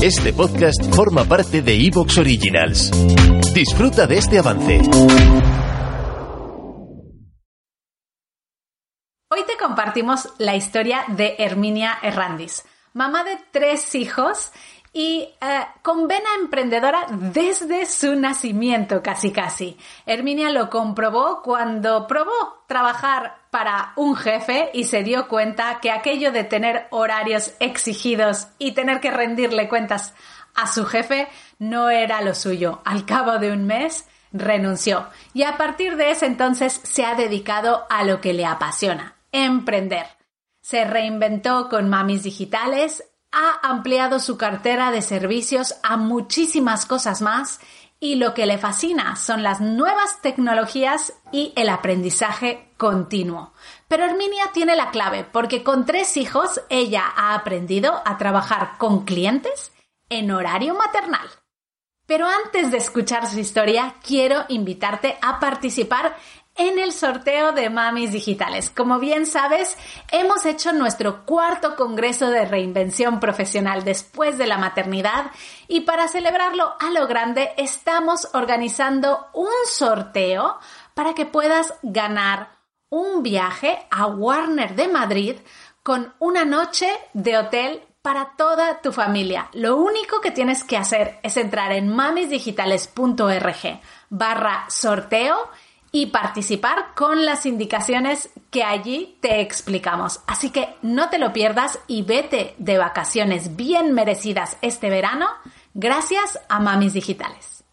[0.00, 2.92] Este podcast forma parte de Evox Originals.
[3.52, 4.80] Disfruta de este avance.
[9.28, 12.64] Hoy te compartimos la historia de Herminia Herrandis,
[12.94, 14.52] mamá de tres hijos
[14.92, 19.76] y eh, con vena emprendedora desde su nacimiento casi casi.
[20.06, 26.32] Herminia lo comprobó cuando probó trabajar para un jefe y se dio cuenta que aquello
[26.32, 30.14] de tener horarios exigidos y tener que rendirle cuentas
[30.54, 31.28] a su jefe
[31.58, 32.80] no era lo suyo.
[32.84, 37.86] Al cabo de un mes renunció y a partir de ese entonces se ha dedicado
[37.88, 40.06] a lo que le apasiona, emprender.
[40.60, 47.60] Se reinventó con mamis digitales, ha ampliado su cartera de servicios a muchísimas cosas más
[48.00, 53.52] y lo que le fascina son las nuevas tecnologías y el aprendizaje continuo.
[53.88, 59.04] Pero Herminia tiene la clave porque con tres hijos ella ha aprendido a trabajar con
[59.04, 59.72] clientes
[60.08, 61.28] en horario maternal.
[62.06, 66.16] Pero antes de escuchar su historia, quiero invitarte a participar
[66.58, 68.68] en el sorteo de Mamis Digitales.
[68.68, 69.78] Como bien sabes,
[70.10, 75.30] hemos hecho nuestro cuarto congreso de reinvención profesional después de la maternidad
[75.68, 80.58] y para celebrarlo a lo grande estamos organizando un sorteo
[80.94, 82.50] para que puedas ganar
[82.90, 85.36] un viaje a Warner de Madrid
[85.82, 89.48] con una noche de hotel para toda tu familia.
[89.52, 95.36] Lo único que tienes que hacer es entrar en mamisdigitales.org barra sorteo
[95.92, 100.20] y participar con las indicaciones que allí te explicamos.
[100.26, 105.26] Así que no te lo pierdas y vete de vacaciones bien merecidas este verano
[105.74, 107.64] gracias a Mamis Digitales.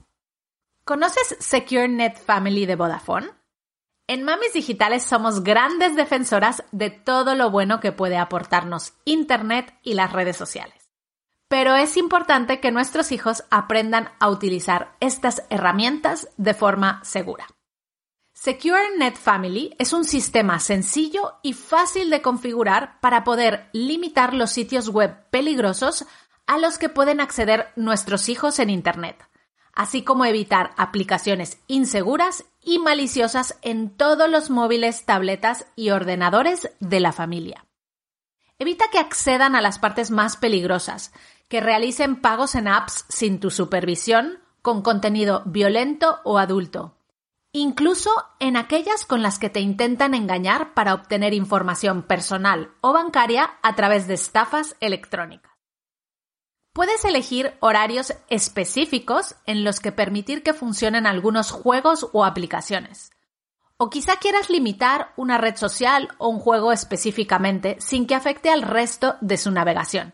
[0.86, 3.32] ¿Conoces Secure Net Family de Vodafone?
[4.08, 9.96] En Mamis Digitales somos grandes defensoras de todo lo bueno que puede aportarnos Internet y
[9.96, 10.92] las redes sociales.
[11.48, 17.48] Pero es importante que nuestros hijos aprendan a utilizar estas herramientas de forma segura.
[18.46, 24.52] Secure Net Family es un sistema sencillo y fácil de configurar para poder limitar los
[24.52, 26.06] sitios web peligrosos
[26.46, 29.18] a los que pueden acceder nuestros hijos en Internet,
[29.74, 37.00] así como evitar aplicaciones inseguras y maliciosas en todos los móviles, tabletas y ordenadores de
[37.00, 37.66] la familia.
[38.60, 41.14] Evita que accedan a las partes más peligrosas,
[41.48, 46.95] que realicen pagos en apps sin tu supervisión, con contenido violento o adulto,
[47.60, 53.58] incluso en aquellas con las que te intentan engañar para obtener información personal o bancaria
[53.64, 55.54] a través de estafas electrónicas.
[56.74, 63.12] Puedes elegir horarios específicos en los que permitir que funcionen algunos juegos o aplicaciones.
[63.78, 68.64] O quizá quieras limitar una red social o un juego específicamente sin que afecte al
[68.64, 70.14] resto de su navegación.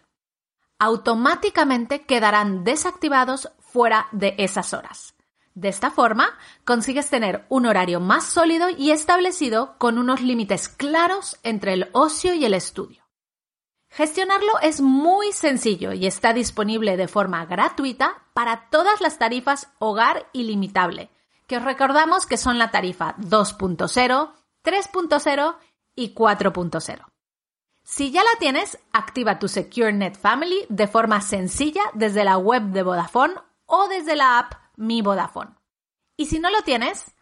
[0.77, 5.15] Automáticamente quedarán desactivados fuera de esas horas.
[5.53, 6.29] De esta forma,
[6.63, 12.33] consigues tener un horario más sólido y establecido con unos límites claros entre el ocio
[12.33, 13.01] y el estudio.
[13.89, 20.29] Gestionarlo es muy sencillo y está disponible de forma gratuita para todas las tarifas hogar
[20.31, 21.09] ilimitable,
[21.45, 24.31] que os recordamos que son la tarifa 2.0,
[24.63, 25.55] 3.0
[25.95, 27.05] y 4.0.
[27.83, 32.63] Si ya la tienes, activa tu Secure Net Family de forma sencilla desde la web
[32.67, 33.33] de Vodafone
[33.65, 35.55] o desde la app mi Vodafone.
[36.17, 37.13] Y si no lo tienes,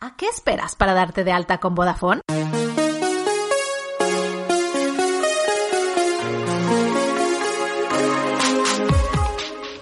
[0.00, 2.20] ¿a qué esperas para darte de alta con Vodafone?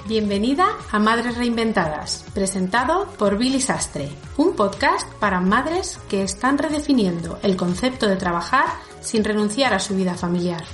[0.08, 7.40] Bienvenida a Madres Reinventadas, presentado por Billy Sastre, un podcast para madres que están redefiniendo
[7.42, 8.66] el concepto de trabajar
[9.00, 10.64] sin renunciar a su vida familiar.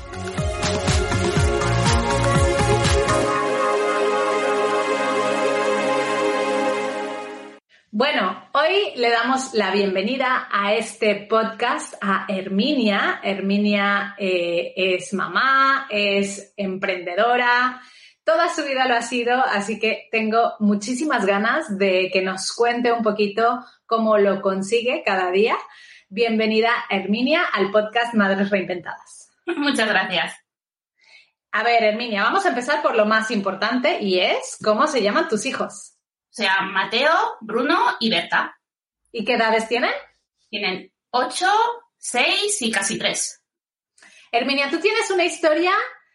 [7.95, 13.21] Bueno, hoy le damos la bienvenida a este podcast a Herminia.
[13.23, 17.83] Herminia eh, es mamá, es emprendedora,
[18.25, 22.91] toda su vida lo ha sido, así que tengo muchísimas ganas de que nos cuente
[22.91, 25.59] un poquito cómo lo consigue cada día.
[26.09, 29.31] Bienvenida, Herminia, al podcast Madres Reinventadas.
[29.59, 30.35] Muchas gracias.
[31.51, 35.29] A ver, Herminia, vamos a empezar por lo más importante y es cómo se llaman
[35.29, 35.99] tus hijos.
[36.33, 38.59] O sea, Mateo, Bruno y Berta.
[39.13, 39.93] ¿Y qué edades tienen?
[40.49, 41.47] Tienen 8,
[41.99, 43.45] 6 y casi 3.
[44.33, 45.73] Herminia, tú tienes una historia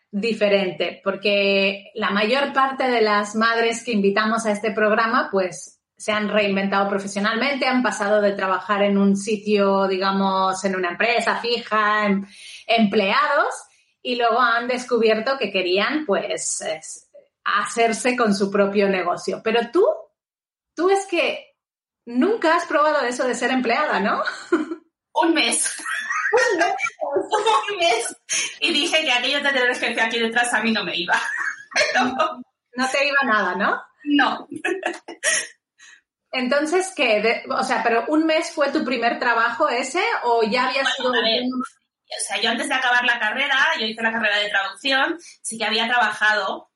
[0.10, 6.12] diferente, porque la mayor parte de las madres que invitamos a este programa, pues se
[6.12, 12.08] han reinventado profesionalmente, han pasado de trabajar en un sitio, digamos, en una empresa fija,
[12.66, 13.54] empleados,
[14.02, 16.64] y luego han descubierto que querían, pues,
[17.44, 19.42] hacerse con su propio negocio.
[19.44, 19.86] Pero tú,
[20.78, 21.56] tú es que
[22.06, 24.24] nunca has probado eso de ser empleada, ¿no?
[25.14, 25.76] Un mes.
[26.32, 28.16] Un mes.
[28.62, 31.20] Y dije que aquello de tener jefe aquí detrás a mí no me iba.
[32.76, 33.82] No te iba nada, ¿no?
[34.04, 34.48] No.
[36.32, 37.44] Entonces, ¿qué?
[37.50, 41.10] o sea, pero un mes fue tu primer trabajo ese o ya había sido...
[41.10, 41.14] o
[42.20, 45.66] sea, yo antes de acabar la carrera, yo hice la carrera de traducción, sí que
[45.66, 46.70] había trabajado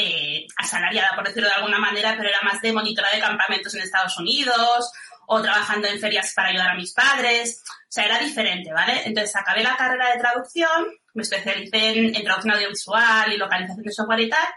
[0.00, 3.80] eh, asalariada, por decirlo de alguna manera, pero era más de monitora de campamentos en
[3.80, 4.92] Estados Unidos
[5.26, 7.64] o trabajando en ferias para ayudar a mis padres.
[7.66, 9.02] O sea, era diferente, ¿vale?
[9.06, 14.20] Entonces acabé la carrera de traducción, me especialicé en, traducción audiovisual y localización de software
[14.20, 14.48] y tal.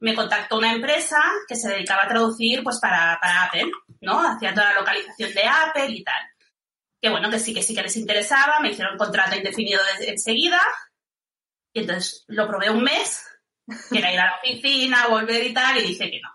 [0.00, 3.70] Me contactó una empresa que se dedicaba a traducir pues para, para Apple,
[4.00, 4.18] ¿no?
[4.18, 6.28] Hacía toda la localización de Apple y tal.
[7.00, 10.60] Que bueno, que sí, que sí que les interesaba, me hicieron contrato indefinido enseguida.
[11.72, 13.28] Y entonces lo probé un mes
[13.90, 16.30] que era ir a la oficina, volver y tal, y dije que no,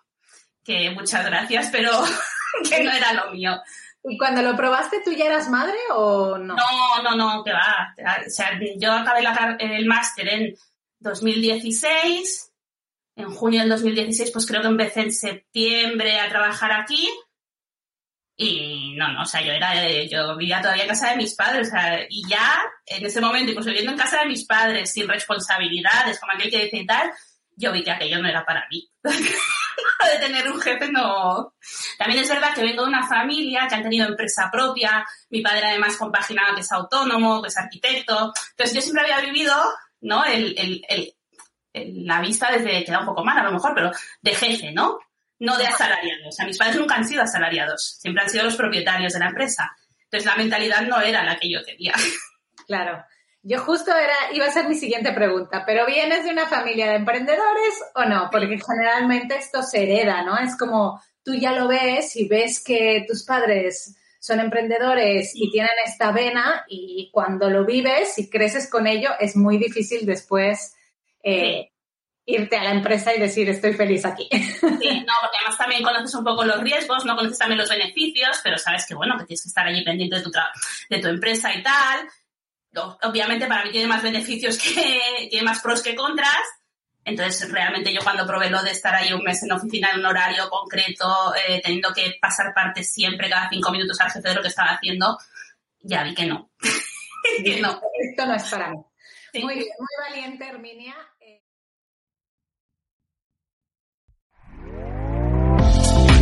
[0.64, 1.92] que muchas gracias, pero
[2.70, 3.62] que no era lo mío.
[4.04, 6.56] ¿Y cuando lo probaste tú ya eras madre o no?
[6.56, 7.94] No, no, no, que va.
[8.26, 9.24] O sea, yo acabé
[9.60, 10.56] el máster en
[11.00, 12.52] 2016,
[13.18, 17.10] en junio del 2016, pues creo que empecé en septiembre a trabajar aquí.
[18.40, 19.74] Y no, no, o sea, yo era,
[20.06, 23.50] yo vivía todavía en casa de mis padres, o sea, y ya en ese momento,
[23.50, 27.12] incluso viviendo en casa de mis padres, sin responsabilidades, como aquel que dice y tal,
[27.56, 28.88] yo vi que aquello no era para mí.
[29.04, 31.56] de tener un jefe no.
[31.98, 35.68] También es verdad que vengo de una familia que han tenido empresa propia, mi padre
[35.68, 38.34] además compaginado que es autónomo, que es arquitecto.
[38.52, 39.56] Entonces yo siempre había vivido,
[40.02, 40.24] ¿no?
[40.24, 43.92] El, el, el, la vista desde, queda un poco mal a lo mejor, pero
[44.22, 45.00] de jefe, ¿no?
[45.40, 46.28] No de asalariados.
[46.28, 49.28] O sea, mis padres nunca han sido asalariados, siempre han sido los propietarios de la
[49.28, 49.72] empresa.
[50.04, 51.94] Entonces la mentalidad no era la que yo quería.
[52.66, 53.02] Claro.
[53.44, 56.96] Yo justo era, iba a ser mi siguiente pregunta, pero ¿vienes de una familia de
[56.96, 58.28] emprendedores o no?
[58.30, 60.38] Porque generalmente esto se hereda, ¿no?
[60.38, 65.72] Es como tú ya lo ves y ves que tus padres son emprendedores y tienen
[65.86, 70.76] esta vena y cuando lo vives y creces con ello es muy difícil después
[71.24, 71.72] eh,
[72.28, 74.30] irte a la empresa y decir estoy feliz aquí.
[74.32, 78.40] Sí, no, porque además también conoces un poco los riesgos, no conoces también los beneficios,
[78.44, 80.32] pero sabes que bueno, que tienes que estar allí pendiente de tu,
[80.90, 82.08] de tu empresa y tal
[83.04, 86.44] obviamente para mí tiene más beneficios que, tiene más pros que contras.
[87.04, 90.08] Entonces, realmente yo cuando probé lo de estar ahí un mes en oficina en un
[90.08, 94.42] horario concreto, eh, teniendo que pasar parte siempre cada cinco minutos al jefe de lo
[94.42, 95.18] que estaba haciendo,
[95.80, 96.52] ya vi que no.
[97.62, 97.82] no.
[98.02, 98.78] Esto no es para mí.
[99.42, 100.96] Muy bien, muy valiente, Herminia.